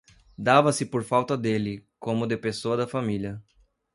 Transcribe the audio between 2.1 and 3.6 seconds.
de pessoa da família.